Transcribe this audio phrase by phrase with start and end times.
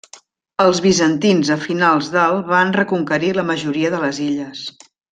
[0.63, 4.69] Els bizantins a finals del van reconquerir la majoria de les illes.